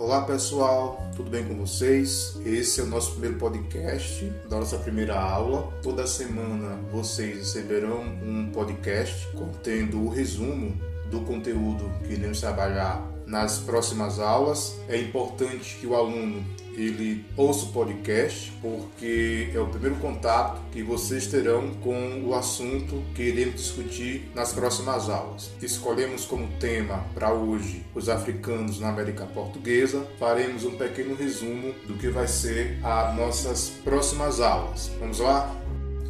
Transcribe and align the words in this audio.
Olá 0.00 0.22
pessoal, 0.22 0.98
tudo 1.14 1.28
bem 1.28 1.44
com 1.44 1.54
vocês? 1.56 2.34
Esse 2.42 2.80
é 2.80 2.84
o 2.84 2.86
nosso 2.86 3.10
primeiro 3.10 3.36
podcast 3.36 4.24
da 4.48 4.56
nossa 4.56 4.78
primeira 4.78 5.20
aula. 5.20 5.70
Toda 5.82 6.06
semana 6.06 6.80
vocês 6.90 7.36
receberão 7.36 8.00
um 8.00 8.50
podcast 8.50 9.28
contendo 9.36 10.02
o 10.02 10.08
resumo 10.08 10.74
do 11.10 11.20
conteúdo 11.20 11.84
que 12.02 12.14
iremos 12.14 12.40
trabalhar 12.40 13.06
nas 13.26 13.58
próximas 13.58 14.18
aulas. 14.18 14.80
É 14.88 14.98
importante 14.98 15.76
que 15.76 15.86
o 15.86 15.94
aluno 15.94 16.42
ele 16.76 17.24
ouça 17.36 17.66
o 17.66 17.72
podcast, 17.72 18.52
porque 18.60 19.50
é 19.54 19.58
o 19.58 19.66
primeiro 19.66 19.96
contato 19.96 20.60
que 20.70 20.82
vocês 20.82 21.26
terão 21.26 21.70
com 21.74 22.22
o 22.24 22.34
assunto 22.34 23.02
que 23.14 23.22
iremos 23.22 23.56
discutir 23.56 24.30
nas 24.34 24.52
próximas 24.52 25.08
aulas. 25.08 25.50
Escolhemos 25.60 26.24
como 26.24 26.48
tema 26.58 27.04
para 27.14 27.32
hoje 27.32 27.84
os 27.94 28.08
africanos 28.08 28.80
na 28.80 28.88
América 28.88 29.26
Portuguesa. 29.26 30.06
Faremos 30.18 30.64
um 30.64 30.76
pequeno 30.76 31.14
resumo 31.14 31.72
do 31.86 31.94
que 31.94 32.08
vai 32.08 32.26
ser 32.26 32.78
as 32.82 33.16
nossas 33.16 33.70
próximas 33.84 34.40
aulas. 34.40 34.90
Vamos 34.98 35.18
lá? 35.18 35.54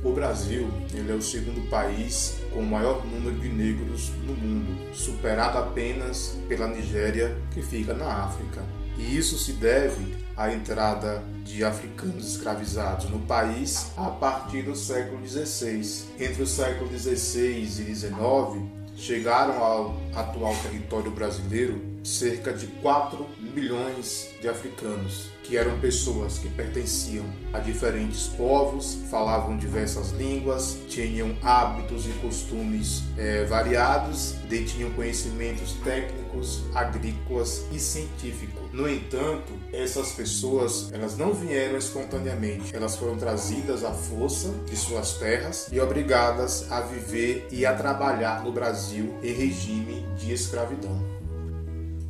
O 0.02 0.12
Brasil 0.12 0.66
ele 0.94 1.12
é 1.12 1.14
o 1.14 1.20
segundo 1.20 1.68
país 1.68 2.38
com 2.52 2.60
o 2.60 2.66
maior 2.66 3.04
número 3.04 3.38
de 3.38 3.48
negros 3.50 4.10
no 4.26 4.32
mundo, 4.32 4.94
superado 4.94 5.58
apenas 5.58 6.38
pela 6.48 6.66
Nigéria, 6.66 7.36
que 7.52 7.60
fica 7.60 7.92
na 7.92 8.24
África. 8.24 8.62
E 8.96 9.16
isso 9.16 9.38
se 9.38 9.52
deve 9.52 10.14
à 10.40 10.54
entrada 10.54 11.22
de 11.44 11.62
africanos 11.62 12.26
escravizados 12.26 13.10
no 13.10 13.18
país 13.18 13.92
a 13.94 14.08
partir 14.08 14.62
do 14.62 14.74
século 14.74 15.20
XVI. 15.28 16.06
Entre 16.18 16.42
o 16.42 16.46
século 16.46 16.90
XVI 16.90 17.60
e 17.60 17.66
XIX, 17.66 18.14
chegaram 18.96 19.62
ao 19.62 19.96
atual 20.14 20.54
território 20.62 21.10
brasileiro 21.10 21.82
cerca 22.02 22.54
de 22.54 22.66
4 22.66 23.26
milhões 23.50 24.30
de 24.40 24.48
africanos, 24.48 25.30
que 25.42 25.56
eram 25.56 25.78
pessoas 25.80 26.38
que 26.38 26.48
pertenciam 26.48 27.24
a 27.52 27.58
diferentes 27.58 28.28
povos, 28.28 28.98
falavam 29.10 29.56
diversas 29.56 30.12
línguas, 30.12 30.78
tinham 30.88 31.36
hábitos 31.42 32.06
e 32.06 32.10
costumes 32.20 33.02
é, 33.18 33.44
variados, 33.44 34.32
detinham 34.48 34.90
conhecimentos 34.92 35.72
técnicos, 35.84 36.62
agrícolas 36.74 37.64
e 37.72 37.78
científicos. 37.78 38.60
No 38.72 38.88
entanto, 38.88 39.52
essas 39.72 40.12
pessoas 40.12 40.90
elas 40.92 41.16
não 41.16 41.34
vieram 41.34 41.76
espontaneamente, 41.76 42.74
elas 42.74 42.96
foram 42.96 43.16
trazidas 43.16 43.84
à 43.84 43.92
força 43.92 44.54
de 44.66 44.76
suas 44.76 45.14
terras 45.14 45.68
e 45.72 45.80
obrigadas 45.80 46.70
a 46.70 46.80
viver 46.80 47.48
e 47.50 47.66
a 47.66 47.74
trabalhar 47.74 48.44
no 48.44 48.52
Brasil 48.52 49.18
em 49.22 49.32
regime 49.32 50.06
de 50.16 50.32
escravidão. 50.32 51.09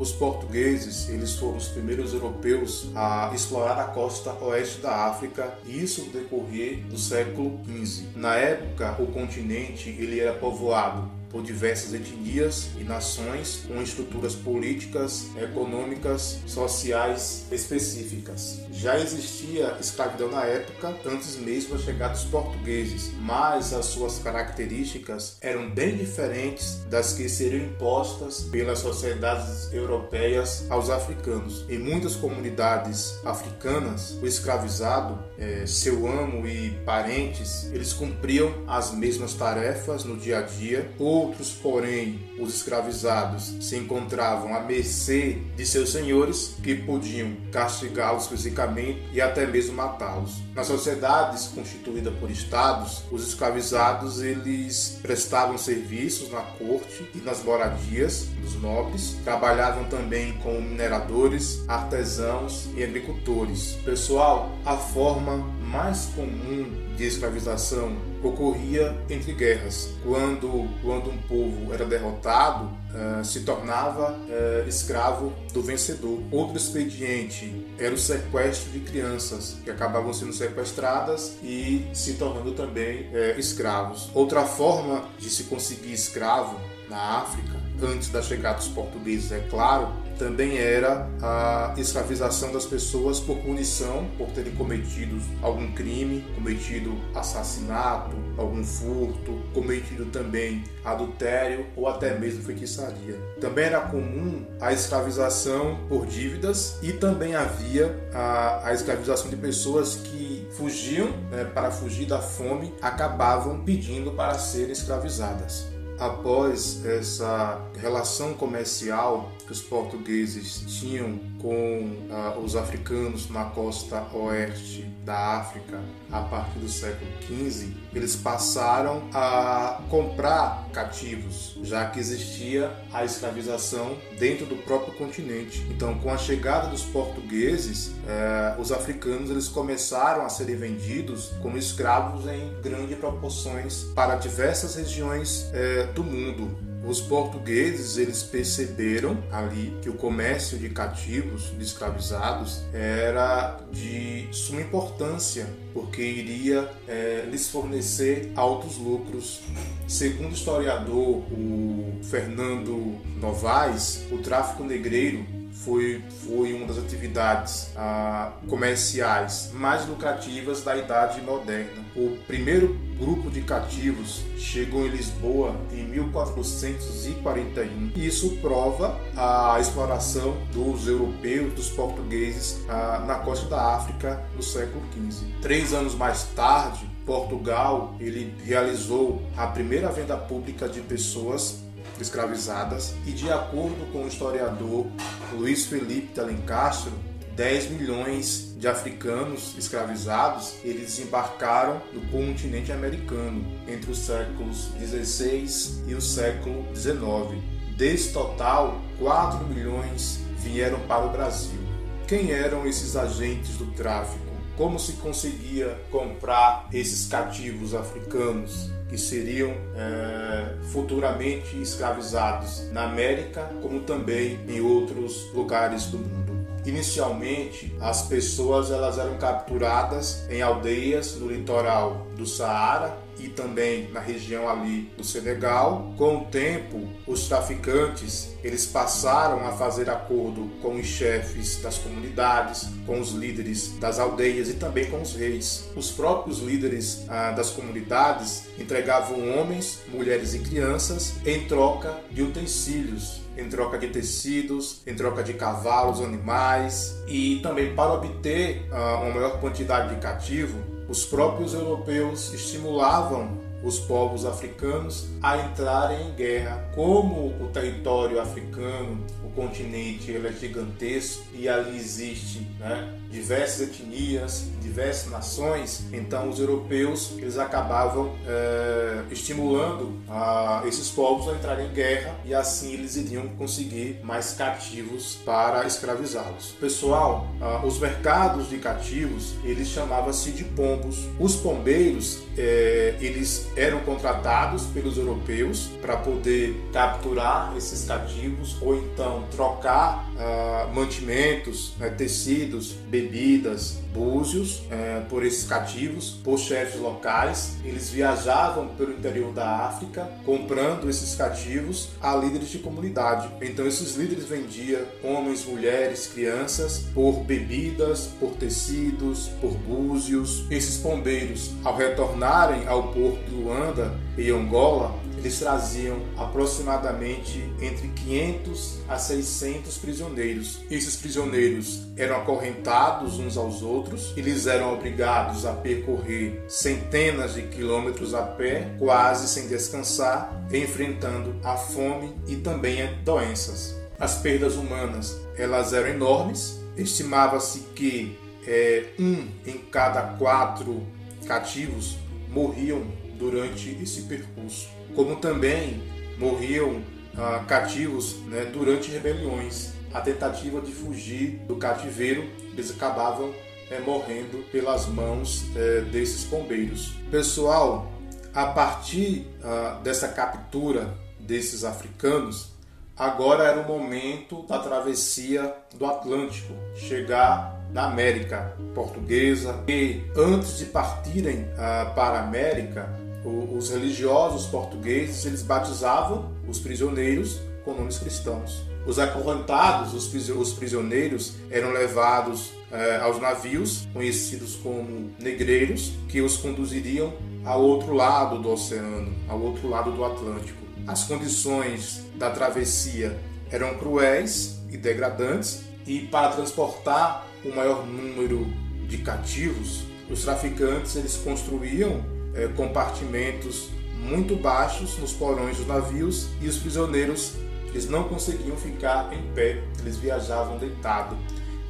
Os 0.00 0.12
portugueses, 0.12 1.10
eles 1.10 1.34
foram 1.34 1.58
os 1.58 1.68
primeiros 1.68 2.14
europeus 2.14 2.88
a 2.94 3.30
explorar 3.34 3.78
a 3.78 3.84
costa 3.84 4.32
oeste 4.42 4.80
da 4.80 5.04
África, 5.04 5.52
e 5.66 5.78
isso 5.78 6.06
no 6.06 6.10
decorrer 6.10 6.78
do 6.86 6.96
século 6.96 7.60
XV. 7.66 8.06
Na 8.16 8.34
época, 8.34 8.96
o 8.98 9.08
continente 9.08 9.90
ele 9.90 10.18
era 10.18 10.32
povoado 10.32 11.19
por 11.30 11.42
diversas 11.42 11.94
etnias 11.94 12.70
e 12.78 12.84
nações 12.84 13.62
com 13.66 13.80
estruturas 13.80 14.34
políticas, 14.34 15.26
econômicas, 15.36 16.38
sociais 16.46 17.44
específicas. 17.50 18.60
Já 18.72 18.98
existia 18.98 19.76
escravidão 19.80 20.30
na 20.30 20.44
época, 20.44 20.96
antes 21.06 21.36
mesmo 21.36 21.76
da 21.76 21.82
chegada 21.82 22.14
dos 22.14 22.24
portugueses, 22.24 23.12
mas 23.20 23.72
as 23.72 23.86
suas 23.86 24.18
características 24.18 25.36
eram 25.40 25.70
bem 25.70 25.96
diferentes 25.96 26.80
das 26.88 27.12
que 27.12 27.28
seriam 27.28 27.64
impostas 27.64 28.42
pelas 28.42 28.80
sociedades 28.80 29.72
europeias 29.72 30.66
aos 30.68 30.90
africanos. 30.90 31.64
Em 31.68 31.78
muitas 31.78 32.16
comunidades 32.16 33.18
africanas, 33.24 34.18
o 34.22 34.26
escravizado, 34.26 35.18
é, 35.38 35.64
seu 35.66 36.06
amo 36.06 36.46
e 36.46 36.70
parentes, 36.84 37.70
eles 37.72 37.92
cumpriam 37.92 38.52
as 38.66 38.92
mesmas 38.92 39.34
tarefas 39.34 40.04
no 40.04 40.16
dia 40.16 40.38
a 40.38 40.42
dia 40.42 40.90
ou 40.98 41.19
Outros, 41.20 41.52
porém, 41.52 42.18
os 42.38 42.54
escravizados, 42.54 43.54
se 43.60 43.76
encontravam 43.76 44.54
à 44.54 44.60
mercê 44.60 45.36
de 45.54 45.66
seus 45.66 45.92
senhores, 45.92 46.54
que 46.62 46.74
podiam 46.74 47.36
castigá-los 47.52 48.26
fisicamente 48.26 49.02
e 49.12 49.20
até 49.20 49.46
mesmo 49.46 49.76
matá-los. 49.76 50.36
Nas 50.54 50.66
sociedades 50.66 51.48
constituídas 51.48 52.14
por 52.18 52.30
estados, 52.30 53.02
os 53.12 53.28
escravizados 53.28 54.22
eles 54.22 54.98
prestavam 55.02 55.58
serviços 55.58 56.30
na 56.30 56.40
corte 56.40 57.06
e 57.14 57.18
nas 57.18 57.44
moradias 57.44 58.28
dos 58.40 58.54
nobres, 58.54 59.18
trabalhavam 59.22 59.84
também 59.90 60.32
como 60.38 60.62
mineradores, 60.62 61.62
artesãos 61.68 62.66
e 62.74 62.82
agricultores. 62.82 63.76
Pessoal, 63.84 64.50
a 64.64 64.74
forma 64.74 65.36
mais 65.70 66.06
comum 66.16 66.66
de 66.96 67.04
escravização 67.04 68.09
ocorria 68.22 68.96
entre 69.08 69.32
guerras, 69.32 69.90
quando, 70.02 70.68
quando 70.82 71.10
um 71.10 71.18
povo 71.22 71.72
era 71.72 71.84
derrotado, 71.84 72.64
uh, 72.64 73.24
se 73.24 73.40
tornava 73.40 74.12
uh, 74.12 74.68
escravo 74.68 75.32
do 75.52 75.62
vencedor. 75.62 76.20
Outro 76.30 76.56
expediente 76.56 77.66
era 77.78 77.94
o 77.94 77.98
sequestro 77.98 78.70
de 78.70 78.80
crianças, 78.80 79.56
que 79.64 79.70
acabavam 79.70 80.12
sendo 80.12 80.32
sequestradas 80.32 81.36
e 81.42 81.88
se 81.92 82.14
tornando 82.14 82.52
também 82.52 83.08
uh, 83.08 83.38
escravos. 83.38 84.10
Outra 84.14 84.44
forma 84.44 85.04
de 85.18 85.30
se 85.30 85.44
conseguir 85.44 85.92
escravo 85.92 86.60
na 86.88 87.20
África, 87.20 87.59
antes 87.82 88.08
da 88.08 88.22
chegada 88.22 88.58
dos 88.58 88.68
portugueses, 88.68 89.32
é 89.32 89.40
claro, 89.40 89.92
também 90.20 90.58
era 90.58 91.08
a 91.22 91.74
escravização 91.78 92.52
das 92.52 92.66
pessoas 92.66 93.18
por 93.18 93.38
punição, 93.38 94.06
por 94.18 94.28
terem 94.32 94.54
cometido 94.54 95.18
algum 95.40 95.72
crime, 95.72 96.26
cometido 96.34 96.94
assassinato, 97.14 98.14
algum 98.36 98.62
furto, 98.62 99.40
cometido 99.54 100.04
também 100.06 100.62
adultério 100.84 101.64
ou 101.74 101.88
até 101.88 102.18
mesmo 102.18 102.42
feitiçaria. 102.42 103.18
Também 103.40 103.64
era 103.64 103.80
comum 103.80 104.44
a 104.60 104.74
escravização 104.74 105.80
por 105.88 106.04
dívidas 106.04 106.78
e 106.82 106.92
também 106.92 107.34
havia 107.34 107.98
a, 108.12 108.68
a 108.68 108.74
escravização 108.74 109.30
de 109.30 109.36
pessoas 109.36 109.96
que 109.96 110.46
fugiam 110.52 111.08
né, 111.30 111.44
para 111.54 111.70
fugir 111.70 112.06
da 112.06 112.20
fome, 112.20 112.74
acabavam 112.82 113.64
pedindo 113.64 114.10
para 114.10 114.34
serem 114.34 114.72
escravizadas 114.72 115.69
após 116.00 116.84
essa 116.86 117.60
relação 117.76 118.32
comercial 118.32 119.30
que 119.50 119.52
os 119.52 119.62
portugueses 119.62 120.62
tinham 120.78 121.18
com 121.40 122.06
ah, 122.08 122.38
os 122.38 122.54
africanos 122.54 123.28
na 123.28 123.46
costa 123.46 124.00
oeste 124.14 124.82
da 125.04 125.38
África 125.38 125.80
a 126.08 126.20
partir 126.20 126.60
do 126.60 126.68
século 126.68 127.10
XV, 127.22 127.74
eles 127.92 128.14
passaram 128.14 129.02
a 129.12 129.80
comprar 129.88 130.68
cativos, 130.72 131.56
já 131.64 131.84
que 131.86 131.98
existia 131.98 132.70
a 132.92 133.04
escravização 133.04 133.96
dentro 134.20 134.46
do 134.46 134.54
próprio 134.56 134.94
continente. 134.94 135.66
Então, 135.68 135.98
com 135.98 136.12
a 136.12 136.18
chegada 136.18 136.68
dos 136.68 136.82
portugueses, 136.82 137.92
eh, 138.06 138.54
os 138.56 138.70
africanos 138.70 139.30
eles 139.30 139.48
começaram 139.48 140.24
a 140.24 140.28
serem 140.28 140.54
vendidos 140.54 141.32
como 141.42 141.56
escravos 141.56 142.26
em 142.28 142.54
grandes 142.62 142.96
proporções 142.98 143.84
para 143.96 144.14
diversas 144.14 144.76
regiões 144.76 145.50
eh, 145.52 145.88
do 145.92 146.04
mundo 146.04 146.69
os 146.84 147.00
portugueses 147.00 147.98
eles 147.98 148.22
perceberam 148.22 149.22
ali 149.30 149.76
que 149.82 149.88
o 149.88 149.94
comércio 149.94 150.58
de 150.58 150.70
cativos, 150.70 151.52
de 151.56 151.62
escravizados, 151.62 152.62
era 152.72 153.60
de 153.70 154.28
suma 154.32 154.62
importância 154.62 155.46
porque 155.72 156.02
iria 156.02 156.70
é, 156.88 157.26
lhes 157.30 157.48
fornecer 157.48 158.32
altos 158.34 158.76
lucros. 158.76 159.40
Segundo 159.86 160.30
o 160.30 160.34
historiador 160.34 161.16
o 161.32 162.00
Fernando 162.02 162.98
Novaes, 163.20 164.06
o 164.10 164.18
tráfico 164.18 164.64
negreiro 164.64 165.39
foi, 165.52 166.02
foi 166.26 166.52
uma 166.52 166.66
das 166.66 166.78
atividades 166.78 167.70
ah, 167.76 168.32
comerciais 168.48 169.50
mais 169.52 169.86
lucrativas 169.86 170.62
da 170.62 170.76
Idade 170.76 171.20
Moderna. 171.20 171.84
O 171.94 172.16
primeiro 172.26 172.76
grupo 172.98 173.30
de 173.30 173.42
cativos 173.42 174.22
chegou 174.36 174.84
em 174.86 174.90
Lisboa 174.90 175.54
em 175.72 175.84
1441. 175.84 177.92
Isso 177.96 178.36
prova 178.36 178.98
a 179.16 179.58
exploração 179.60 180.36
dos 180.52 180.86
europeus, 180.86 181.52
dos 181.54 181.68
portugueses 181.70 182.60
ah, 182.68 183.02
na 183.06 183.16
costa 183.16 183.48
da 183.48 183.74
África 183.74 184.22
no 184.36 184.42
século 184.42 184.82
XV. 184.92 185.26
Três 185.42 185.72
anos 185.72 185.94
mais 185.94 186.24
tarde, 186.34 186.88
Portugal 187.04 187.94
ele 187.98 188.34
realizou 188.44 189.22
a 189.36 189.46
primeira 189.46 189.90
venda 189.90 190.16
pública 190.16 190.68
de 190.68 190.80
pessoas 190.80 191.62
escravizadas 192.02 192.94
e 193.06 193.12
de 193.12 193.30
acordo 193.30 193.90
com 193.92 194.04
o 194.04 194.08
historiador 194.08 194.86
Luiz 195.32 195.66
Felipe 195.66 196.14
de 196.14 196.20
Alencastro, 196.20 196.92
10 197.36 197.70
milhões 197.70 198.54
de 198.58 198.68
africanos 198.68 199.54
escravizados 199.56 200.56
eles 200.62 200.96
desembarcaram 200.96 201.80
no 201.92 202.00
continente 202.10 202.70
americano 202.70 203.44
entre 203.66 203.90
os 203.90 203.98
séculos 203.98 204.66
16 204.78 205.84
e 205.86 205.94
o 205.94 206.02
século 206.02 206.64
19. 206.72 207.40
Desse 207.76 208.12
total, 208.12 208.78
4 208.98 209.46
milhões 209.46 210.20
vieram 210.38 210.80
para 210.80 211.06
o 211.06 211.10
Brasil. 211.10 211.60
quem 212.06 212.30
eram 212.32 212.66
esses 212.66 212.96
agentes 212.96 213.56
do 213.56 213.66
tráfico? 213.72 214.26
Como 214.56 214.78
se 214.78 214.94
conseguia 214.94 215.80
comprar 215.90 216.68
esses 216.72 217.06
cativos 217.06 217.74
africanos 217.74 218.70
que 218.90 218.98
seriam 218.98 219.52
é, 219.76 220.56
futuramente 220.72 221.56
escravizados 221.62 222.68
na 222.72 222.86
América, 222.86 223.48
como 223.62 223.80
também 223.82 224.40
em 224.48 224.60
outros 224.60 225.32
lugares 225.32 225.86
do 225.86 225.98
mundo? 225.98 226.29
Inicialmente, 226.70 227.74
as 227.80 228.02
pessoas 228.02 228.70
elas 228.70 228.96
eram 228.96 229.18
capturadas 229.18 230.24
em 230.30 230.40
aldeias 230.40 231.16
no 231.16 231.26
litoral 231.26 232.06
do 232.16 232.24
Saara 232.24 232.96
e 233.18 233.28
também 233.28 233.90
na 233.90 233.98
região 233.98 234.48
ali 234.48 234.82
do 234.96 235.02
Senegal. 235.02 235.92
Com 235.98 236.18
o 236.18 236.24
tempo, 236.26 236.88
os 237.08 237.26
traficantes 237.26 238.36
eles 238.44 238.66
passaram 238.66 239.44
a 239.48 239.50
fazer 239.50 239.90
acordo 239.90 240.48
com 240.62 240.76
os 240.76 240.86
chefes 240.86 241.56
das 241.60 241.76
comunidades, 241.76 242.68
com 242.86 243.00
os 243.00 243.10
líderes 243.10 243.76
das 243.80 243.98
aldeias 243.98 244.48
e 244.48 244.54
também 244.54 244.88
com 244.88 245.02
os 245.02 245.16
reis. 245.16 245.68
Os 245.74 245.90
próprios 245.90 246.38
líderes 246.38 247.04
ah, 247.08 247.32
das 247.32 247.50
comunidades 247.50 248.44
entregavam 248.56 249.36
homens, 249.36 249.80
mulheres 249.88 250.34
e 250.34 250.38
crianças 250.38 251.14
em 251.26 251.48
troca 251.48 251.98
de 252.12 252.22
utensílios 252.22 253.19
em 253.36 253.48
troca 253.48 253.78
de 253.78 253.88
tecidos, 253.88 254.82
em 254.86 254.94
troca 254.94 255.22
de 255.22 255.34
cavalos, 255.34 256.00
animais 256.00 256.96
e 257.06 257.40
também 257.42 257.74
para 257.74 257.94
obter 257.94 258.68
uh, 258.70 259.02
uma 259.02 259.14
maior 259.14 259.40
quantidade 259.40 259.94
de 259.94 260.00
cativo, 260.00 260.58
os 260.88 261.04
próprios 261.04 261.54
europeus 261.54 262.32
estimulavam 262.32 263.38
os 263.62 263.78
povos 263.78 264.24
africanos 264.24 265.06
a 265.22 265.36
entrarem 265.36 266.08
em 266.08 266.14
guerra. 266.14 266.70
Como 266.74 267.28
o 267.42 267.48
território 267.52 268.20
africano, 268.20 269.04
o 269.24 269.30
continente, 269.30 270.10
ele 270.10 270.28
é 270.28 270.32
gigantesco 270.32 271.24
e 271.34 271.48
ali 271.48 271.76
existe 271.76 272.46
né, 272.58 272.98
diversas 273.10 273.68
etnias, 273.68 274.46
diversas 274.70 275.10
nações, 275.10 275.82
então 275.92 276.28
os 276.28 276.38
europeus 276.38 277.12
eles 277.18 277.36
acabavam 277.36 278.14
é, 278.24 279.02
estimulando 279.10 280.00
a, 280.08 280.62
esses 280.64 280.88
povos 280.90 281.28
a 281.28 281.32
entrarem 281.32 281.66
em 281.66 281.72
guerra 281.72 282.14
e 282.24 282.32
assim 282.32 282.72
eles 282.74 282.94
iriam 282.96 283.26
conseguir 283.30 284.00
mais 284.04 284.32
cativos 284.32 285.18
para 285.24 285.66
escravizá-los. 285.66 286.52
Pessoal, 286.60 287.26
os 287.64 287.78
mercados 287.78 288.48
de 288.48 288.58
cativos 288.58 289.34
eles 289.42 289.68
chamavam-se 289.68 290.30
de 290.30 290.44
pombos. 290.44 291.08
Os 291.18 291.34
pombeiros 291.34 292.20
é, 292.38 292.96
eles 293.00 293.48
eram 293.56 293.80
contratados 293.80 294.64
pelos 294.66 294.96
europeus 294.96 295.70
para 295.82 295.96
poder 295.96 296.54
capturar 296.72 297.54
esses 297.56 297.84
cativos 297.84 298.56
ou 298.60 298.76
então 298.76 299.24
trocar 299.30 300.08
uh, 300.14 300.74
mantimentos, 300.74 301.74
né, 301.78 301.90
tecidos, 301.90 302.72
bebidas, 302.72 303.78
búzios 303.92 304.59
é, 304.70 305.02
por 305.08 305.24
esses 305.24 305.46
cativos, 305.46 306.10
por 306.24 306.38
chefes 306.38 306.80
locais. 306.80 307.56
Eles 307.64 307.90
viajavam 307.90 308.68
pelo 308.68 308.92
interior 308.92 309.32
da 309.32 309.66
África 309.66 310.08
comprando 310.24 310.88
esses 310.88 311.14
cativos 311.14 311.90
a 312.00 312.14
líderes 312.16 312.48
de 312.48 312.58
comunidade. 312.58 313.28
Então 313.40 313.66
esses 313.66 313.96
líderes 313.96 314.24
vendiam 314.24 314.82
homens, 315.02 315.44
mulheres, 315.44 316.06
crianças 316.06 316.86
por 316.94 317.24
bebidas, 317.24 318.10
por 318.18 318.32
tecidos, 318.32 319.28
por 319.40 319.52
búzios. 319.52 320.44
Esses 320.50 320.78
pombeiros, 320.78 321.52
ao 321.64 321.76
retornarem 321.76 322.66
ao 322.66 322.92
porto 322.92 323.22
de 323.24 323.34
Luanda 323.34 323.94
e 324.16 324.30
Angola, 324.30 324.94
eles 325.20 325.38
traziam 325.38 325.98
aproximadamente 326.16 327.52
entre 327.60 327.88
500 327.88 328.78
a 328.88 328.98
600 328.98 329.76
prisioneiros. 329.76 330.60
Esses 330.70 330.96
prisioneiros 330.96 331.86
eram 331.94 332.16
acorrentados 332.16 333.18
uns 333.18 333.36
aos 333.36 333.60
outros, 333.60 334.14
eles 334.16 334.46
eram 334.46 334.72
obrigados 334.72 335.44
a 335.44 335.52
percorrer 335.52 336.42
centenas 336.48 337.34
de 337.34 337.42
quilômetros 337.42 338.14
a 338.14 338.22
pé, 338.22 338.74
quase 338.78 339.28
sem 339.28 339.46
descansar, 339.46 340.46
enfrentando 340.50 341.36
a 341.44 341.54
fome 341.54 342.14
e 342.26 342.36
também 342.36 342.80
doenças. 343.04 343.76
As 343.98 344.16
perdas 344.16 344.54
humanas 344.54 345.20
elas 345.36 345.74
eram 345.74 345.90
enormes, 345.90 346.58
estimava-se 346.78 347.60
que 347.74 348.18
é, 348.46 348.86
um 348.98 349.28
em 349.46 349.58
cada 349.70 350.00
quatro 350.16 350.82
cativos 351.26 351.98
morriam 352.30 352.82
durante 353.18 353.76
esse 353.82 354.02
percurso 354.02 354.79
como 354.94 355.16
também 355.16 355.82
morriam 356.18 356.82
ah, 357.16 357.44
cativos 357.46 358.16
né, 358.26 358.44
durante 358.44 358.90
rebeliões. 358.90 359.72
A 359.92 360.00
tentativa 360.00 360.60
de 360.60 360.70
fugir 360.70 361.40
do 361.48 361.56
cativeiro, 361.56 362.22
eles 362.52 362.70
acabavam 362.70 363.32
é, 363.70 363.80
morrendo 363.80 364.44
pelas 364.50 364.86
mãos 364.86 365.44
é, 365.56 365.80
desses 365.82 366.24
pombeiros. 366.24 366.94
Pessoal, 367.10 367.90
a 368.34 368.46
partir 368.46 369.26
ah, 369.42 369.80
dessa 369.82 370.08
captura 370.08 370.94
desses 371.18 371.64
africanos, 371.64 372.52
agora 372.96 373.44
era 373.44 373.60
o 373.60 373.66
momento 373.66 374.42
da 374.42 374.58
travessia 374.58 375.54
do 375.74 375.86
Atlântico, 375.86 376.52
chegar 376.74 377.60
na 377.72 377.86
América 377.86 378.56
portuguesa. 378.74 379.62
E 379.68 380.02
antes 380.16 380.58
de 380.58 380.66
partirem 380.66 381.48
ah, 381.56 381.92
para 381.94 382.18
a 382.18 382.22
América, 382.24 382.88
os 383.24 383.70
religiosos 383.70 384.46
portugueses 384.46 385.24
eles 385.26 385.42
batizavam 385.42 386.30
os 386.48 386.58
prisioneiros 386.58 387.40
com 387.64 387.74
nomes 387.74 387.98
cristãos. 387.98 388.62
Os 388.86 388.98
acorrentados, 388.98 389.92
os 389.92 390.52
prisioneiros, 390.54 391.34
eram 391.50 391.70
levados 391.70 392.52
eh, 392.72 392.98
aos 393.02 393.20
navios, 393.20 393.86
conhecidos 393.92 394.56
como 394.56 395.10
negreiros, 395.18 395.92
que 396.08 396.22
os 396.22 396.38
conduziriam 396.38 397.12
ao 397.44 397.60
outro 397.60 397.92
lado 397.92 398.38
do 398.38 398.50
oceano, 398.50 399.14
ao 399.28 399.38
outro 399.40 399.68
lado 399.68 399.92
do 399.92 400.04
Atlântico. 400.04 400.58
As 400.86 401.04
condições 401.04 402.06
da 402.14 402.30
travessia 402.30 403.18
eram 403.50 403.76
cruéis 403.76 404.60
e 404.70 404.78
degradantes, 404.78 405.62
e 405.86 406.00
para 406.00 406.30
transportar 406.30 407.26
o 407.44 407.54
maior 407.54 407.86
número 407.86 408.46
de 408.88 408.98
cativos, 408.98 409.82
os 410.10 410.22
traficantes 410.22 410.96
eles 410.96 411.16
construíam 411.16 412.02
é, 412.34 412.48
compartimentos 412.48 413.70
muito 413.98 414.34
baixos 414.36 414.98
nos 414.98 415.12
porões 415.12 415.56
dos 415.58 415.66
navios 415.66 416.28
e 416.40 416.48
os 416.48 416.56
prisioneiros 416.56 417.34
eles 417.70 417.88
não 417.88 418.04
conseguiam 418.04 418.56
ficar 418.56 419.12
em 419.12 419.22
pé, 419.32 419.62
eles 419.80 419.96
viajavam 419.96 420.58
deitados 420.58 421.16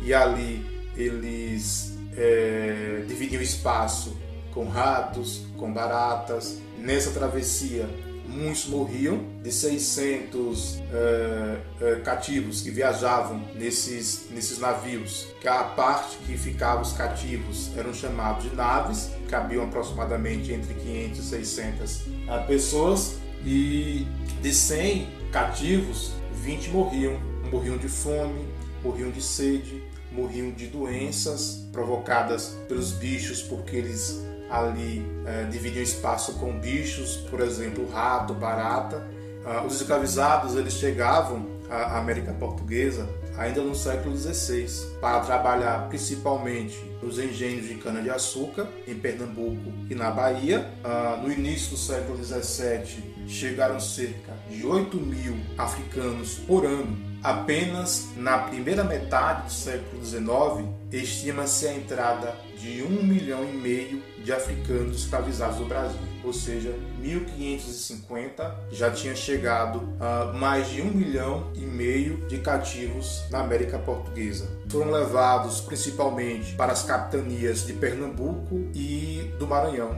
e 0.03 0.15
ali 0.15 0.65
eles 0.97 1.99
é, 2.17 3.05
dividiam 3.07 3.43
espaço 3.43 4.17
com 4.53 4.69
ratos, 4.69 5.43
com 5.57 5.73
baratas. 5.73 6.59
Nessa 6.79 7.11
travessia 7.11 7.87
muitos 8.31 8.67
morriam, 8.67 9.25
de 9.43 9.53
600 9.53 10.79
é, 10.93 11.61
é, 11.81 11.95
cativos 11.97 12.61
que 12.61 12.71
viajavam 12.71 13.43
nesses, 13.55 14.29
nesses 14.31 14.59
navios, 14.59 15.27
que 15.41 15.49
a 15.49 15.65
parte 15.65 16.17
que 16.19 16.37
ficava 16.37 16.81
os 16.81 16.93
cativos 16.93 17.71
eram 17.77 17.93
chamados 17.93 18.45
de 18.45 18.55
naves, 18.55 19.11
cabiam 19.29 19.65
aproximadamente 19.65 20.53
entre 20.53 20.75
500 20.75 21.19
e 21.19 21.23
600 21.23 22.03
é, 22.29 22.39
pessoas, 22.47 23.19
e 23.45 24.07
de 24.41 24.55
100 24.55 25.09
cativos, 25.33 26.13
20 26.43 26.71
morriam, 26.71 27.19
morriam 27.51 27.77
de 27.77 27.89
fome, 27.89 28.47
morriam 28.83 29.11
de 29.11 29.23
sede, 29.23 29.83
morriam 30.13 30.51
de 30.51 30.67
doenças 30.67 31.67
provocadas 31.73 32.57
pelos 32.69 32.93
bichos, 32.93 33.43
porque 33.43 33.77
eles 33.77 34.23
ali 34.51 35.07
é, 35.25 35.45
dividiam 35.45 35.83
espaço 35.83 36.35
com 36.35 36.59
bichos, 36.59 37.17
por 37.31 37.41
exemplo, 37.41 37.89
rato, 37.91 38.35
barata. 38.35 39.07
Ah, 39.45 39.65
os 39.65 39.81
escravizados 39.81 40.57
eles 40.57 40.75
chegavam 40.75 41.47
à 41.71 41.99
América 41.99 42.33
Portuguesa 42.33 43.09
ainda 43.39 43.63
no 43.63 43.75
século 43.75 44.15
XVI 44.15 44.67
para 45.01 45.21
trabalhar 45.21 45.89
principalmente 45.89 46.77
nos 47.01 47.19
engenhos 47.19 47.67
de 47.67 47.77
cana-de-açúcar 47.77 48.69
em 48.87 48.95
Pernambuco 48.95 49.73
e 49.89 49.95
na 49.95 50.11
Bahia. 50.11 50.69
Ah, 50.85 51.19
no 51.23 51.33
início 51.33 51.71
do 51.71 51.77
século 51.77 52.23
XVII 52.23 53.29
chegaram 53.29 53.81
cerca 53.81 54.35
de 54.51 54.67
8 54.67 54.97
mil 54.97 55.37
africanos 55.57 56.35
por 56.47 56.67
ano 56.67 57.11
Apenas 57.23 58.09
na 58.17 58.39
primeira 58.39 58.83
metade 58.83 59.43
do 59.45 59.53
século 59.53 60.03
XIX, 60.03 60.67
estima-se 60.91 61.69
a 61.69 61.75
entrada 61.75 62.35
de 62.59 62.83
um 62.83 63.03
milhão 63.03 63.45
e 63.45 63.53
meio 63.53 64.03
de 64.23 64.33
africanos 64.33 65.03
escravizados 65.03 65.59
no 65.59 65.67
Brasil. 65.67 66.01
Ou 66.23 66.33
seja, 66.33 66.75
1550 66.99 68.55
já 68.71 68.91
tinha 68.91 69.15
chegado 69.17 69.89
a 69.99 70.33
mais 70.35 70.69
de 70.69 70.83
um 70.83 70.91
milhão 70.91 71.51
e 71.55 71.61
meio 71.61 72.19
de 72.29 72.39
cativos 72.39 73.25
na 73.31 73.41
América 73.41 73.79
Portuguesa. 73.79 74.47
Foram 74.69 74.91
levados 74.91 75.63
principalmente 75.63 76.55
para 76.55 76.73
as 76.73 76.83
capitanias 76.83 77.67
de 77.67 77.73
Pernambuco 77.73 78.69
e 78.75 79.33
do 79.39 79.47
Maranhão. 79.47 79.97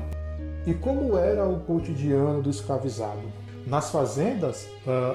E 0.64 0.72
como 0.74 1.18
era 1.18 1.44
o 1.44 1.58
cotidiano 1.60 2.40
do 2.40 2.50
escravizado? 2.50 3.20
Nas 3.66 3.90
fazendas, 3.90 4.68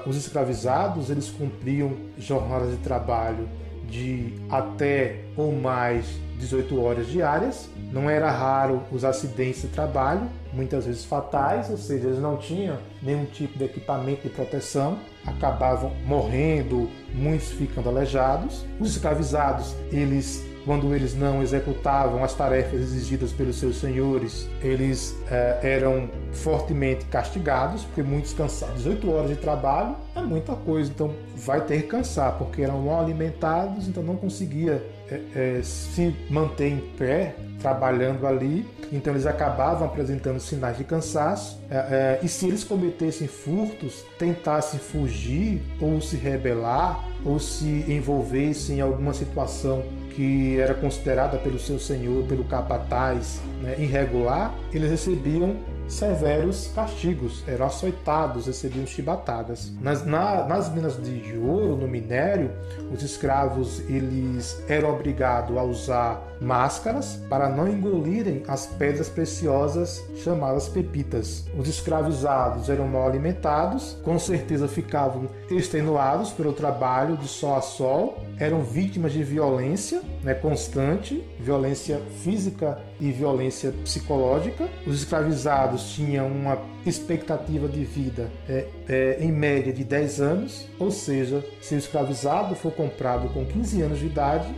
os 0.05 0.17
escravizados 0.17 1.09
eles 1.09 1.29
cumpriam 1.29 1.95
jornadas 2.17 2.71
de 2.71 2.77
trabalho 2.77 3.47
de 3.89 4.33
até 4.49 5.23
ou 5.37 5.53
mais 5.53 6.05
18 6.37 6.81
horas 6.81 7.07
diárias. 7.07 7.69
Não 7.91 8.09
era 8.09 8.29
raro 8.29 8.83
os 8.91 9.03
acidentes 9.03 9.61
de 9.61 9.67
trabalho, 9.69 10.27
muitas 10.53 10.85
vezes 10.85 11.05
fatais, 11.05 11.69
ou 11.69 11.77
seja, 11.77 12.07
eles 12.07 12.19
não 12.19 12.37
tinham 12.37 12.77
nenhum 13.01 13.25
tipo 13.25 13.57
de 13.57 13.65
equipamento 13.65 14.23
de 14.23 14.29
proteção, 14.29 14.97
acabavam 15.25 15.91
morrendo, 16.05 16.89
muitos 17.13 17.51
ficando 17.51 17.89
aleijados. 17.89 18.65
Os 18.79 18.91
escravizados, 18.91 19.75
eles 19.91 20.45
quando 20.67 20.93
eles 20.93 21.15
não 21.15 21.41
executavam 21.41 22.25
as 22.25 22.33
tarefas 22.33 22.81
exigidas 22.81 23.31
pelos 23.31 23.57
seus 23.57 23.77
senhores, 23.77 24.49
eles 24.61 25.15
eh, 25.31 25.59
eram 25.63 26.09
fortemente 26.33 27.05
castigados, 27.05 27.85
porque 27.85 28.03
muitos 28.03 28.33
cansados. 28.33 28.83
18 28.83 29.09
horas 29.09 29.29
de 29.29 29.37
trabalho 29.37 29.95
é 30.13 30.19
muita 30.19 30.53
coisa, 30.55 30.91
então 30.91 31.13
vai 31.37 31.61
ter 31.61 31.83
que 31.83 31.87
cansar, 31.87 32.37
porque 32.37 32.63
eram 32.63 32.81
mal 32.81 32.99
alimentados, 32.99 33.87
então 33.87 34.03
não 34.03 34.17
conseguia 34.17 34.85
é, 35.09 35.57
é, 35.57 35.61
se 35.63 36.15
manter 36.29 36.69
em 36.69 36.79
pé 36.97 37.35
trabalhando 37.61 38.27
ali, 38.27 38.65
então 38.91 39.13
eles 39.13 39.25
acabavam 39.25 39.87
apresentando 39.87 40.39
sinais 40.39 40.77
de 40.77 40.83
cansaço. 40.83 41.59
É, 41.69 41.75
é, 41.75 42.19
e 42.23 42.27
se 42.27 42.47
eles 42.47 42.63
cometessem 42.63 43.27
furtos, 43.27 44.03
tentassem 44.17 44.79
fugir 44.79 45.61
ou 45.81 45.99
se 46.01 46.15
rebelar 46.15 47.03
ou 47.25 47.39
se 47.39 47.85
envolvessem 47.87 48.77
em 48.77 48.81
alguma 48.81 49.13
situação 49.13 49.83
que 50.15 50.59
era 50.59 50.73
considerada 50.73 51.37
pelo 51.37 51.59
seu 51.59 51.79
senhor, 51.79 52.25
pelo 52.25 52.43
capataz, 52.43 53.39
né, 53.61 53.75
irregular, 53.77 54.53
eles 54.73 54.89
recebiam 54.89 55.55
severos 55.87 56.69
castigos, 56.75 57.43
eram 57.47 57.65
açoitados, 57.65 58.47
recebiam 58.47 58.85
chibatadas. 58.85 59.71
Nas, 59.81 60.05
na, 60.05 60.43
nas 60.45 60.73
minas 60.73 61.01
de 61.01 61.37
ouro, 61.37 61.75
no 61.75 61.87
minério, 61.87 62.51
os 62.93 63.01
escravos 63.01 63.79
eles 63.89 64.61
eram 64.67 64.93
obrigados 64.93 65.57
a 65.57 65.63
usar 65.63 66.27
máscaras 66.39 67.19
para 67.29 67.49
não 67.49 67.67
engolirem 67.67 68.43
as 68.47 68.67
pedras 68.67 69.09
preciosas 69.09 70.03
chamadas 70.23 70.67
pepitas. 70.67 71.45
Os 71.57 71.67
escravizados 71.67 72.69
eram 72.69 72.87
mal 72.87 73.07
alimentados, 73.07 73.97
com 74.03 74.19
certeza 74.19 74.67
ficavam 74.67 75.29
extenuados 75.49 76.31
pelo 76.31 76.53
trabalho 76.53 77.17
de 77.17 77.27
sol 77.27 77.55
a 77.55 77.61
sol, 77.61 78.17
eram 78.39 78.63
vítimas 78.63 79.13
de 79.13 79.23
violência 79.23 80.01
né, 80.23 80.33
constante, 80.33 81.23
violência 81.39 81.99
física 82.23 82.79
e 82.99 83.11
violência 83.11 83.71
psicológica. 83.83 84.67
Os 84.85 84.99
escravizados 84.99 85.93
tinham 85.93 86.27
uma 86.27 86.59
expectativa 86.85 87.67
de 87.67 87.83
vida 87.83 88.29
é, 88.47 88.67
é, 88.87 89.17
em 89.19 89.31
média 89.31 89.73
de 89.73 89.83
10 89.83 90.21
anos, 90.21 90.67
ou 90.79 90.91
seja, 90.91 91.43
se 91.61 91.75
o 91.75 91.77
escravizado 91.77 92.55
for 92.55 92.71
comprado 92.71 93.29
com 93.33 93.45
15 93.45 93.81
anos 93.81 93.99
de 93.99 94.05
idade, 94.05 94.53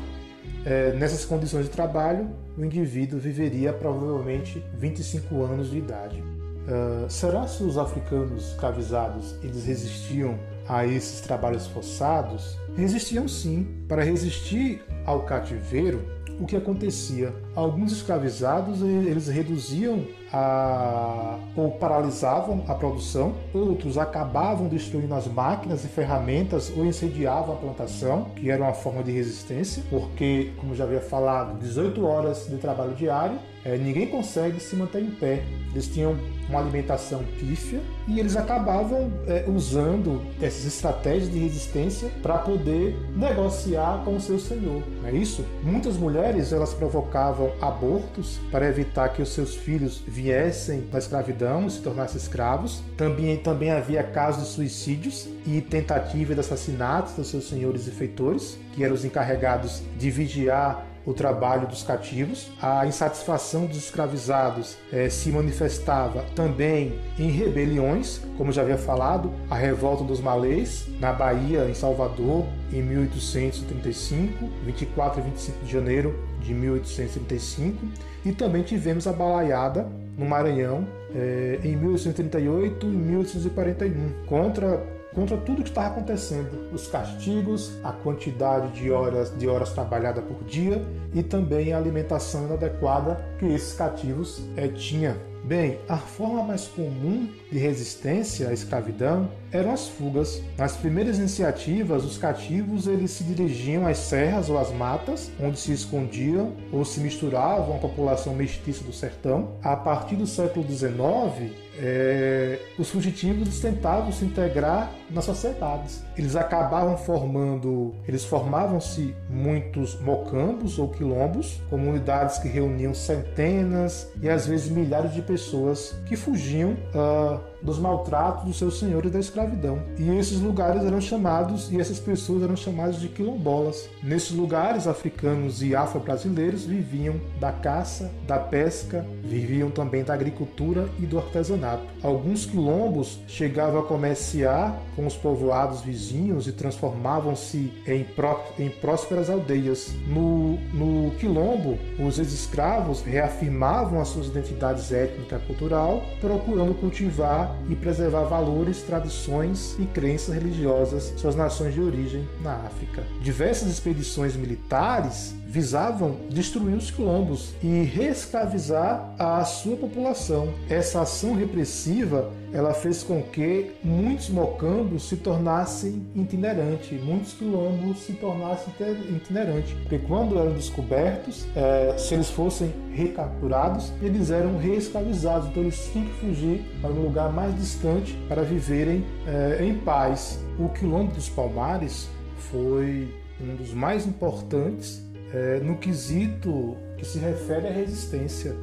é, 0.65 0.91
nessas 0.93 1.24
condições 1.24 1.65
de 1.65 1.71
trabalho, 1.71 2.29
o 2.57 2.65
indivíduo 2.65 3.19
viveria 3.19 3.71
provavelmente 3.71 4.63
25 4.77 5.43
anos 5.43 5.71
de 5.71 5.77
idade. 5.77 6.21
Uh, 6.69 7.09
será 7.09 7.48
se 7.48 7.63
os 7.63 7.79
africanos 7.79 8.50
escravizados 8.50 9.33
eles 9.41 9.65
resistiam 9.65 10.38
a 10.69 10.85
esses 10.85 11.19
trabalhos 11.19 11.67
forçados? 11.67 12.57
Resistiam 12.77 13.27
sim. 13.27 13.67
Para 13.88 14.03
resistir 14.03 14.81
ao 15.05 15.23
cativeiro, 15.23 16.19
o 16.39 16.45
que 16.45 16.55
acontecia? 16.55 17.33
Alguns 17.53 17.91
escravizados 17.91 18.81
eles 18.81 19.27
reduziam 19.27 20.05
a, 20.31 21.38
ou 21.55 21.71
paralisavam 21.71 22.63
a 22.67 22.73
produção, 22.73 23.35
outros 23.53 23.97
acabavam 23.97 24.67
destruindo 24.67 25.13
as 25.13 25.27
máquinas 25.27 25.83
e 25.83 25.88
ferramentas 25.89 26.71
ou 26.77 26.85
incendiavam 26.85 27.55
a 27.55 27.57
plantação, 27.57 28.25
que 28.35 28.49
era 28.49 28.63
uma 28.63 28.73
forma 28.73 29.03
de 29.03 29.11
resistência, 29.11 29.83
porque, 29.89 30.53
como 30.57 30.73
já 30.73 30.85
havia 30.85 31.01
falado, 31.01 31.59
18 31.59 32.05
horas 32.05 32.47
de 32.47 32.57
trabalho 32.57 32.93
diário, 32.93 33.38
é, 33.63 33.77
ninguém 33.77 34.07
consegue 34.07 34.59
se 34.59 34.75
manter 34.75 35.01
em 35.01 35.11
pé. 35.11 35.43
Eles 35.71 35.87
tinham 35.87 36.17
uma 36.47 36.59
alimentação 36.59 37.23
pífia 37.39 37.79
e 38.07 38.19
eles 38.19 38.35
acabavam 38.35 39.11
é, 39.27 39.45
usando 39.47 40.21
essas 40.41 40.65
estratégias 40.65 41.31
de 41.31 41.37
resistência 41.37 42.09
para 42.21 42.39
poder 42.39 42.97
negociar 43.15 44.01
com 44.03 44.15
o 44.15 44.21
seu 44.21 44.39
senhor. 44.39 44.81
Não 45.01 45.09
é 45.09 45.13
isso? 45.13 45.45
Muitas 45.61 45.95
mulheres 45.95 46.51
elas 46.51 46.73
provocavam 46.73 47.51
abortos 47.61 48.39
para 48.51 48.67
evitar 48.67 49.09
que 49.09 49.21
os 49.21 49.29
seus 49.29 49.55
filhos 49.55 50.01
viessem 50.07 50.81
da 50.91 50.97
escravidão 50.97 51.67
e 51.67 51.69
se 51.69 51.81
tornassem 51.81 52.17
escravos. 52.17 52.81
Também, 52.97 53.37
também 53.37 53.71
havia 53.71 54.01
casos 54.01 54.47
de 54.47 54.49
suicídios 54.49 55.27
e 55.45 55.61
tentativa 55.61 56.33
de 56.33 56.39
assassinatos 56.39 57.13
dos 57.13 57.27
seus 57.27 57.47
senhores 57.47 57.87
e 57.87 57.91
feitores, 57.91 58.57
que 58.73 58.83
eram 58.83 58.95
os 58.95 59.05
encarregados 59.05 59.83
de 59.97 60.09
vigiar 60.09 60.88
o 61.09 61.13
trabalho 61.13 61.67
dos 61.67 61.81
cativos. 61.81 62.51
A 62.61 62.85
insatisfação 62.85 63.65
dos 63.65 63.77
escravizados 63.77 64.77
eh, 64.93 65.09
se 65.09 65.31
manifestava 65.31 66.23
também 66.35 66.99
em 67.17 67.31
rebeliões, 67.31 68.21
como 68.37 68.51
já 68.51 68.61
havia 68.61 68.77
falado, 68.77 69.33
a 69.49 69.55
revolta 69.55 70.03
dos 70.03 70.21
malês 70.21 70.87
na 70.99 71.11
Bahia, 71.11 71.67
em 71.67 71.73
Salvador, 71.73 72.45
em 72.71 72.83
1835, 72.83 74.47
24 74.63 75.19
e 75.19 75.23
25 75.23 75.65
de 75.65 75.71
janeiro 75.71 76.15
de 76.41 76.53
1835, 76.53 77.87
e 78.23 78.31
também 78.31 78.61
tivemos 78.61 79.07
a 79.07 79.11
balaiada 79.11 79.87
no 80.15 80.27
Maranhão 80.27 80.87
eh, 81.15 81.59
em 81.63 81.75
1838 81.75 82.85
e 82.85 82.89
1841 82.89 84.25
contra 84.27 84.98
contra 85.19 85.35
tudo 85.35 85.63
que 85.63 85.69
estava 85.69 85.88
acontecendo, 85.88 86.69
os 86.71 86.88
castigos, 86.88 87.77
a 87.83 87.91
quantidade 87.91 88.71
de 88.71 88.89
horas 88.89 89.38
de 89.38 89.49
horas 89.49 89.73
trabalhadas 89.73 90.23
por 90.23 90.45
dia 90.45 90.81
e 91.13 91.21
também 91.21 91.73
a 91.73 91.77
alimentação 91.77 92.45
inadequada 92.45 93.19
que 93.38 93.45
esses 93.47 93.73
cativos 93.73 94.41
é, 94.55 94.69
tinham. 94.69 95.17
Bem, 95.43 95.79
a 95.88 95.98
forma 95.98 96.43
mais 96.43 96.67
comum 96.67 97.27
de 97.51 97.58
resistência 97.58 98.50
à 98.50 98.53
escravidão 98.53 99.29
eram 99.51 99.72
as 99.72 99.88
fugas. 99.88 100.41
Nas 100.58 100.75
primeiras 100.75 101.17
iniciativas, 101.17 102.03
os 102.03 102.17
cativos 102.17 102.88
eles 102.88 103.12
se 103.12 103.24
dirigiam 103.24 103.88
às 103.88 103.98
serras 103.98 104.50
ou 104.50 104.58
às 104.58 104.72
matas, 104.72 105.31
onde 105.39 105.60
se 105.60 105.72
escondiam 105.72 106.53
ou 106.72 106.86
se 106.86 107.00
misturavam 107.00 107.75
à 107.75 107.79
população 107.79 108.36
mestiça 108.36 108.84
do 108.84 108.93
sertão. 108.93 109.55
A 109.63 109.75
partir 109.75 110.15
do 110.15 110.27
século 110.27 110.65
XIX, 110.67 111.51
é, 111.81 112.60
os 112.77 112.89
fugitivos 112.89 113.60
tentavam 113.62 114.12
se 114.12 114.25
integrar 114.25 114.91
nas 115.10 115.25
sociedades. 115.25 116.03
Eles 116.17 116.36
acabavam 116.36 116.98
formando, 116.98 117.96
eles 118.08 118.25
formavam-se 118.25 119.15
muitos 119.29 120.00
mocambos 120.01 120.77
ou 120.77 120.89
quilombos, 120.89 121.62
comunidades 121.69 122.38
que 122.39 122.48
reuniam 122.48 122.93
centenas 122.93 124.12
e 124.22 124.29
às 124.29 124.46
vezes 124.46 124.69
milhares 124.69 125.13
de 125.13 125.22
pessoas 125.29 125.93
que 126.07 126.15
fugiam 126.15 126.71
uh, 126.71 127.39
dos 127.61 127.79
maltratos 127.79 128.45
dos 128.45 128.57
seus 128.57 128.79
senhores 128.79 129.11
da 129.11 129.19
escravidão. 129.19 129.81
E 129.97 130.09
esses 130.17 130.39
lugares 130.39 130.83
eram 130.83 131.01
chamados, 131.01 131.71
e 131.71 131.79
essas 131.79 131.99
pessoas 131.99 132.43
eram 132.43 132.55
chamadas 132.55 132.99
de 132.99 133.09
quilombolas. 133.09 133.89
Nesses 134.03 134.31
lugares, 134.31 134.87
africanos 134.87 135.61
e 135.61 135.75
afro-brasileiros 135.75 136.65
viviam 136.65 137.19
da 137.39 137.51
caça, 137.51 138.11
da 138.27 138.37
pesca, 138.37 139.05
viviam 139.23 139.69
também 139.69 140.03
da 140.03 140.13
agricultura 140.13 140.89
e 140.99 141.05
do 141.05 141.17
artesanato. 141.17 141.83
Alguns 142.01 142.45
quilombos 142.45 143.19
chegavam 143.27 143.81
a 143.81 143.83
comerciar 143.83 144.79
com 144.95 145.05
os 145.05 145.15
povoados 145.15 145.81
vizinhos 145.81 146.47
e 146.47 146.51
transformavam-se 146.51 147.71
em, 147.85 148.03
pró 148.03 148.43
em 148.57 148.69
prósperas 148.69 149.29
aldeias. 149.29 149.91
No, 150.07 150.57
no 150.73 151.11
quilombo, 151.11 151.77
os 151.99 152.19
ex-escravos 152.19 153.01
reafirmavam 153.01 154.01
as 154.01 154.09
suas 154.09 154.27
identidades 154.27 154.91
étnica 154.91 155.41
e 155.43 155.47
cultural, 155.47 156.03
procurando 156.19 156.73
cultivar 156.73 157.48
e 157.69 157.75
preservar 157.75 158.23
valores, 158.23 158.81
tradições 158.81 159.75
e 159.79 159.85
crenças 159.85 160.33
religiosas 160.33 161.13
suas 161.17 161.35
nações 161.35 161.73
de 161.73 161.81
origem 161.81 162.27
na 162.41 162.53
África. 162.53 163.03
Diversas 163.21 163.69
expedições 163.69 164.35
militares 164.35 165.35
visavam 165.49 166.15
destruir 166.29 166.75
os 166.75 166.91
quilombos 166.91 167.55
e 167.63 167.81
reescravizar 167.81 169.15
a 169.17 169.43
sua 169.43 169.75
população. 169.75 170.53
Essa 170.69 171.01
ação 171.01 171.33
repressiva 171.33 172.31
ela 172.53 172.73
fez 172.73 173.03
com 173.03 173.21
que 173.21 173.71
muitos 173.83 174.29
mocambos 174.29 175.07
se 175.09 175.17
tornassem 175.17 176.05
itinerantes, 176.15 177.03
muitos 177.03 177.33
quilombos 177.33 177.99
se 177.99 178.13
tornassem 178.13 178.73
itinerantes, 179.15 179.73
porque 179.73 179.99
quando 179.99 180.37
eram 180.37 180.53
descobertos, 180.53 181.45
é, 181.55 181.95
se 181.97 182.13
eles 182.13 182.29
fossem 182.29 182.71
recapturados, 182.93 183.91
eles 184.01 184.31
eram 184.31 184.57
reescravizados, 184.57 185.49
então 185.49 185.63
eles 185.63 185.89
tinham 185.91 186.07
que 186.07 186.13
fugir 186.13 186.65
para 186.81 186.91
um 186.91 187.03
lugar 187.03 187.31
mais 187.31 187.55
distante 187.55 188.17
para 188.27 188.43
viverem 188.43 189.03
é, 189.27 189.63
em 189.63 189.75
paz. 189.75 190.39
O 190.59 190.69
quilombo 190.69 191.13
dos 191.13 191.29
Palmares 191.29 192.09
foi 192.51 193.13
um 193.41 193.55
dos 193.55 193.73
mais 193.73 194.05
importantes 194.05 195.08
é, 195.33 195.59
no 195.59 195.77
quesito 195.77 196.75
que 196.98 197.05
se 197.05 197.19
refere 197.19 197.67
à 197.67 197.71
resistência 197.71 198.55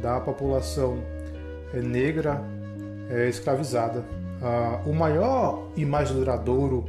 da 0.00 0.20
população 0.20 0.98
é, 1.74 1.80
negra 1.80 2.42
é, 3.10 3.28
escravizada. 3.28 4.04
Ah, 4.42 4.82
o 4.84 4.92
maior 4.92 5.68
e 5.76 5.84
mais 5.84 6.10
duradouro 6.10 6.84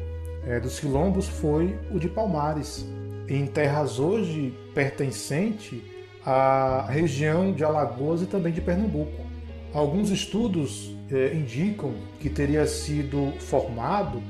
é, 0.46 0.60
dos 0.60 0.80
quilombos 0.80 1.28
foi 1.28 1.78
o 1.92 2.00
de 2.00 2.10
Palmares, 2.10 2.86
em 3.28 3.46
terras 3.46 4.00
hoje 4.00 4.54
pertencentes 4.74 5.82
à 6.26 6.86
região 6.90 7.54
de 7.54 7.64
Alagoas 7.64 8.22
e 8.22 8.26
também 8.26 8.52
de 8.52 8.62
Pernambuco. 8.62 9.26
Alguns 9.74 10.10
estudos 10.10 10.96
indicam 11.34 11.94
que 12.20 12.30
teria 12.30 12.66
sido 12.66 13.32
formado 13.40 14.22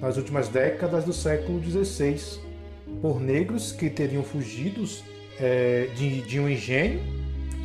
nas 0.00 0.16
últimas 0.16 0.48
décadas 0.48 1.04
do 1.04 1.12
século 1.12 1.62
XVI 1.62 2.45
por 3.00 3.20
negros 3.20 3.72
que 3.72 3.90
teriam 3.90 4.22
fugido 4.22 4.84
eh, 5.38 5.90
de, 5.96 6.22
de, 6.22 6.40
um 6.40 6.48
engenho, 6.48 7.00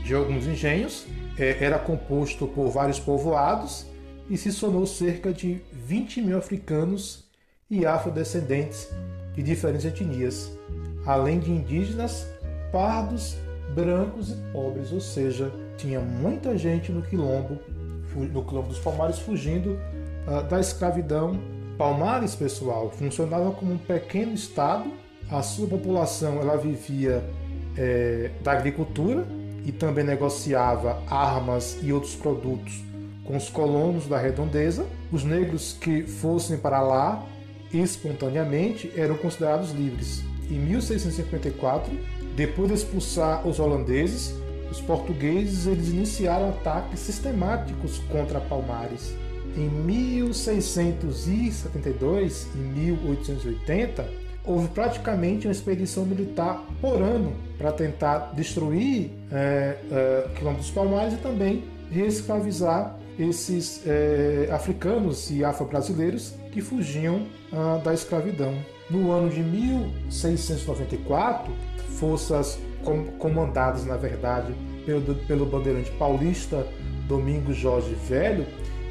de 0.03 0.13
alguns 0.13 0.45
engenhos, 0.47 1.05
eh, 1.37 1.57
era 1.59 1.79
composto 1.79 2.47
por 2.47 2.69
vários 2.69 2.99
povoados 2.99 3.85
e 4.29 4.37
se 4.37 4.51
somou 4.51 4.85
cerca 4.85 5.33
de 5.33 5.61
20 5.71 6.21
mil 6.21 6.37
africanos 6.37 7.25
e 7.69 7.85
afrodescendentes 7.85 8.89
de 9.33 9.41
diferentes 9.41 9.85
etnias, 9.85 10.51
além 11.05 11.39
de 11.39 11.51
indígenas, 11.51 12.27
pardos, 12.71 13.37
brancos 13.73 14.31
e 14.31 14.35
pobres, 14.51 14.91
ou 14.91 14.99
seja, 14.99 15.51
tinha 15.77 15.99
muita 15.99 16.57
gente 16.57 16.91
no 16.91 17.01
quilombo, 17.01 17.57
no 18.15 18.43
quilombo 18.43 18.67
dos 18.67 18.79
Palmares, 18.79 19.19
fugindo 19.19 19.79
uh, 20.27 20.43
da 20.47 20.59
escravidão. 20.59 21.39
Palmares, 21.77 22.35
pessoal, 22.35 22.91
funcionava 22.91 23.51
como 23.51 23.73
um 23.73 23.77
pequeno 23.77 24.33
estado. 24.33 24.91
A 25.31 25.41
sua 25.41 25.65
população 25.65 26.39
ela 26.41 26.57
vivia 26.57 27.23
é, 27.77 28.31
da 28.43 28.51
agricultura 28.51 29.25
e 29.65 29.71
também 29.71 30.03
negociava 30.03 31.01
armas 31.07 31.79
e 31.81 31.93
outros 31.93 32.15
produtos 32.15 32.83
com 33.23 33.37
os 33.37 33.47
colonos 33.47 34.07
da 34.07 34.17
redondeza. 34.17 34.85
Os 35.09 35.23
negros 35.23 35.71
que 35.79 36.03
fossem 36.03 36.57
para 36.57 36.81
lá 36.81 37.25
espontaneamente 37.73 38.91
eram 38.93 39.15
considerados 39.15 39.71
livres. 39.71 40.21
Em 40.49 40.59
1654, 40.59 41.97
depois 42.35 42.67
de 42.67 42.73
expulsar 42.73 43.47
os 43.47 43.57
holandeses, 43.57 44.35
os 44.69 44.81
portugueses 44.81 45.65
eles 45.65 45.87
iniciaram 45.87 46.49
ataques 46.49 46.99
sistemáticos 46.99 47.99
contra 48.11 48.41
Palmares. 48.41 49.15
Em 49.55 49.69
1672 49.69 52.47
e 52.53 52.57
1880, 52.57 54.20
houve 54.45 54.67
praticamente 54.69 55.47
uma 55.47 55.51
expedição 55.51 56.05
militar 56.05 56.63
por 56.79 57.01
ano 57.01 57.33
para 57.57 57.71
tentar 57.71 58.33
destruir 58.33 59.11
é, 59.31 59.77
é, 59.91 60.27
o 60.27 60.29
quilombo 60.33 60.57
dos 60.57 60.71
Palmares 60.71 61.13
e 61.13 61.17
também 61.17 61.63
reescravizar 61.91 62.97
esses 63.19 63.83
é, 63.85 64.49
africanos 64.51 65.29
e 65.29 65.43
afro-brasileiros 65.43 66.33
que 66.51 66.61
fugiam 66.61 67.27
ah, 67.51 67.79
da 67.83 67.93
escravidão. 67.93 68.55
No 68.89 69.11
ano 69.11 69.29
de 69.29 69.41
1694, 69.41 71.53
forças 71.99 72.57
comandadas, 73.19 73.85
na 73.85 73.95
verdade, 73.95 74.53
pelo, 74.85 75.15
pelo 75.27 75.45
bandeirante 75.45 75.91
paulista 75.91 76.65
Domingos 77.07 77.55
Jorge 77.55 77.93
Velho, 78.07 78.45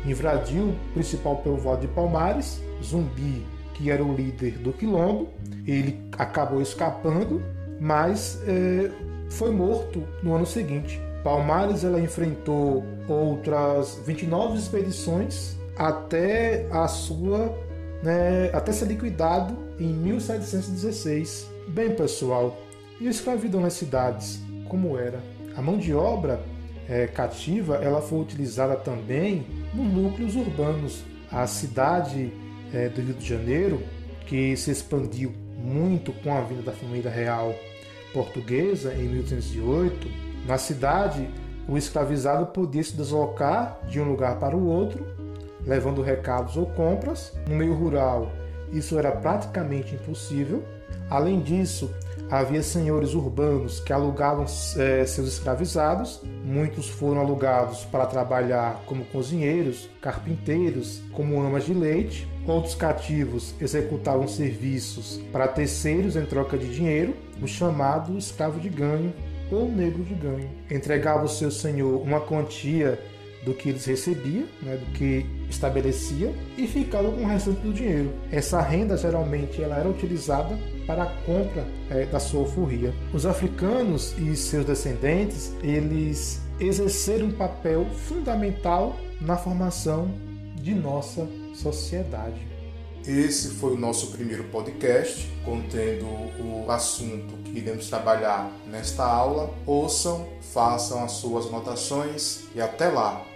invadiu 0.07 0.69
o 0.69 0.77
principal 0.95 1.37
povoado 1.37 1.83
de 1.83 1.89
Palmares, 1.89 2.63
Zumbi, 2.83 3.45
que 3.81 3.91
era 3.91 4.05
o 4.05 4.15
líder 4.15 4.59
do 4.59 4.73
quilombo. 4.73 5.29
Ele 5.67 5.99
acabou 6.19 6.61
escapando, 6.61 7.43
mas 7.81 8.41
é, 8.47 8.91
foi 9.31 9.51
morto 9.51 10.03
no 10.23 10.35
ano 10.35 10.45
seguinte. 10.45 11.01
Palmares 11.25 11.83
ela 11.83 12.01
enfrentou 12.01 12.85
outras 13.09 14.01
29 14.07 14.59
expedições 14.59 15.57
até 15.77 16.67
a 16.71 16.87
sua 16.89 17.55
né, 18.03 18.51
até 18.53 18.73
ser 18.73 18.87
liquidado 18.87 19.57
em 19.79 19.93
1716. 19.93 21.49
Bem, 21.69 21.95
pessoal, 21.95 22.57
e 23.01 23.07
a 23.07 23.11
escravidão 23.11 23.61
nas 23.61 23.75
cidades, 23.75 24.41
como 24.69 24.99
era? 24.99 25.21
A 25.57 25.63
mão 25.63 25.79
de 25.79 25.95
obra 25.95 26.41
é, 26.89 27.07
cativa 27.07 27.77
ela 27.77 28.01
foi 28.01 28.21
utilizada 28.21 28.77
também 28.77 29.47
nos 29.73 29.93
núcleos 29.93 30.37
urbanos. 30.37 31.03
A 31.31 31.47
cidade 31.47 32.33
é, 32.73 32.89
do 32.89 33.01
Rio 33.01 33.15
de 33.15 33.27
Janeiro, 33.27 33.83
que 34.27 34.57
se 34.57 34.71
expandiu 34.71 35.33
muito 35.57 36.13
com 36.13 36.35
a 36.35 36.41
vinda 36.41 36.63
da 36.63 36.73
família 36.73 37.11
real 37.11 37.55
portuguesa 38.13 38.95
em 38.95 39.09
1808, 39.09 40.09
na 40.47 40.59
cidade 40.59 41.29
o 41.69 41.77
escravizado 41.77 42.47
podia 42.47 42.83
se 42.83 42.97
deslocar 42.97 43.79
de 43.87 44.01
um 44.01 44.05
lugar 44.05 44.39
para 44.39 44.57
o 44.57 44.67
outro, 44.67 45.07
levando 45.65 46.03
recados 46.03 46.57
ou 46.57 46.67
compras. 46.67 47.33
No 47.49 47.55
meio 47.55 47.75
rural, 47.75 48.33
isso 48.73 48.99
era 48.99 49.13
praticamente 49.13 49.95
impossível. 49.95 50.65
Além 51.09 51.41
disso, 51.41 51.91
havia 52.31 52.63
senhores 52.63 53.13
urbanos 53.13 53.81
que 53.81 53.93
alugavam 53.93 54.45
é, 54.77 55.05
seus 55.05 55.29
escravizados. 55.29 56.23
Muitos 56.45 56.89
foram 56.89 57.21
alugados 57.21 57.85
para 57.85 58.07
trabalhar 58.07 58.83
como 58.87 59.05
cozinheiros, 59.07 59.89
carpinteiros, 60.01 61.03
como 61.13 61.41
amas 61.41 61.65
de 61.65 61.75
leite. 61.75 62.29
Outros 62.47 62.75
cativos 62.75 63.55
executavam 63.61 64.29
serviços 64.29 65.21
para 65.33 65.49
terceiros 65.49 66.17
em 66.17 66.25
troca 66.25 66.57
de 66.57 66.73
dinheiro, 66.73 67.15
o 67.43 67.47
chamado 67.47 68.17
escravo 68.17 68.61
de 68.61 68.69
ganho 68.69 69.13
ou 69.51 69.69
negro 69.71 70.05
de 70.05 70.15
ganho. 70.15 70.49
Entregava 70.71 71.21
ao 71.21 71.29
seu 71.29 71.51
senhor 71.51 72.01
uma 72.01 72.21
quantia 72.21 72.99
do 73.45 73.55
que 73.55 73.71
eles 73.71 73.85
recebiam, 73.87 74.47
né, 74.63 74.77
do 74.77 74.87
que 74.93 75.25
estabelecia, 75.49 76.33
e 76.59 76.67
ficava 76.67 77.11
com 77.11 77.23
o 77.23 77.27
restante 77.27 77.61
do 77.61 77.73
dinheiro. 77.73 78.13
Essa 78.31 78.61
renda 78.61 78.97
geralmente 78.97 79.63
ela 79.63 79.79
era 79.79 79.89
utilizada 79.89 80.59
para 80.91 81.05
a 81.05 81.07
compra 81.25 81.65
é, 81.89 82.05
da 82.05 82.19
sua 82.19 82.41
alforria. 82.41 82.93
Os 83.15 83.25
africanos 83.25 84.13
e 84.19 84.35
seus 84.35 84.65
descendentes 84.65 85.53
eles 85.63 86.41
exerceram 86.59 87.27
um 87.27 87.31
papel 87.33 87.87
fundamental 88.09 88.97
na 89.21 89.37
formação 89.37 90.13
de 90.57 90.75
nossa 90.75 91.29
sociedade. 91.55 92.45
Esse 93.07 93.51
foi 93.51 93.75
o 93.75 93.79
nosso 93.79 94.09
primeiro 94.09 94.45
podcast, 94.45 95.31
contendo 95.45 96.07
o 96.07 96.67
assunto 96.69 97.35
que 97.45 97.59
iremos 97.59 97.89
trabalhar 97.89 98.51
nesta 98.67 99.05
aula. 99.05 99.55
Ouçam, 99.65 100.27
façam 100.53 101.05
as 101.05 101.13
suas 101.13 101.47
anotações 101.47 102.41
e 102.53 102.61
até 102.61 102.89
lá! 102.89 103.30